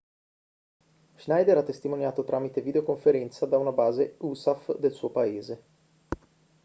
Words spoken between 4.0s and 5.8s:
usaf del suo paese